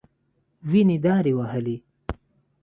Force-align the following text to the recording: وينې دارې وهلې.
وينې 0.69 0.97
دارې 1.05 1.33
وهلې. 1.37 1.77